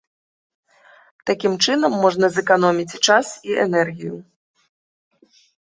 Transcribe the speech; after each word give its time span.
Такім 1.31 1.53
чынам 1.67 1.93
можна 2.05 2.25
зэканоміць 2.37 2.89
і 2.97 3.05
час, 3.09 3.27
і 3.51 3.63
энергію. 3.67 4.15